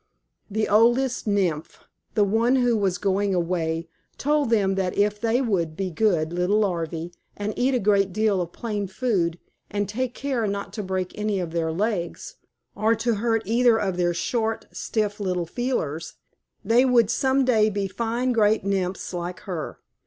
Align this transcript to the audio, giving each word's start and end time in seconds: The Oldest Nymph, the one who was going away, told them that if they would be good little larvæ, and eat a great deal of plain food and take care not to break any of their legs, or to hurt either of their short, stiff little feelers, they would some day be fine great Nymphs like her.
The 0.49 0.67
Oldest 0.67 1.27
Nymph, 1.27 1.83
the 2.15 2.23
one 2.23 2.55
who 2.55 2.75
was 2.75 2.97
going 2.97 3.35
away, 3.35 3.87
told 4.17 4.49
them 4.49 4.73
that 4.73 4.97
if 4.97 5.21
they 5.21 5.41
would 5.43 5.77
be 5.77 5.91
good 5.91 6.33
little 6.33 6.61
larvæ, 6.63 7.13
and 7.37 7.53
eat 7.55 7.75
a 7.75 7.79
great 7.79 8.11
deal 8.11 8.41
of 8.41 8.51
plain 8.51 8.87
food 8.87 9.37
and 9.69 9.87
take 9.87 10.15
care 10.15 10.47
not 10.47 10.73
to 10.73 10.81
break 10.81 11.15
any 11.15 11.39
of 11.39 11.51
their 11.51 11.71
legs, 11.71 12.37
or 12.75 12.95
to 12.95 13.13
hurt 13.21 13.43
either 13.45 13.77
of 13.79 13.95
their 13.97 14.15
short, 14.15 14.65
stiff 14.71 15.19
little 15.19 15.45
feelers, 15.45 16.15
they 16.65 16.83
would 16.83 17.11
some 17.11 17.45
day 17.45 17.69
be 17.69 17.87
fine 17.87 18.31
great 18.31 18.63
Nymphs 18.63 19.13
like 19.13 19.41
her. 19.41 19.81